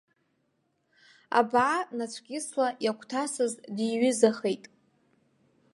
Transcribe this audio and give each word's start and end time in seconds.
Абаа 1.39 1.77
нацәкьысла 1.97 2.67
иагәҭасыз 2.85 3.53
диҩызахеит! 3.75 4.63